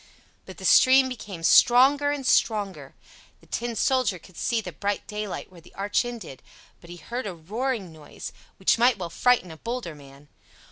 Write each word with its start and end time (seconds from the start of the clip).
But 0.47 0.57
the 0.57 0.65
stream 0.65 1.09
became 1.09 1.43
stronger 1.43 2.09
and 2.09 2.25
stronger. 2.25 2.95
The 3.39 3.45
Tin 3.45 3.75
Soldier 3.75 4.17
could 4.17 4.35
see 4.35 4.59
the 4.59 4.71
bright 4.71 5.05
daylight 5.05 5.51
where 5.51 5.61
the 5.61 5.75
arch 5.75 6.03
ended; 6.05 6.41
but 6.79 6.89
he 6.89 6.97
heard 6.97 7.27
a 7.27 7.35
roaring 7.35 7.93
noise, 7.93 8.33
which 8.57 8.79
might 8.79 8.97
well 8.97 9.11
frighten 9.11 9.51
a 9.51 9.57
bolder 9.57 9.93
man. 9.93 10.27